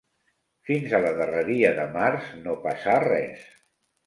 Fins 0.69 0.95
a 0.97 1.01
la 1.03 1.11
darreria 1.19 1.71
de 1.81 1.85
març, 1.99 2.33
no 2.47 2.57
passà 2.65 2.97
res 3.07 3.47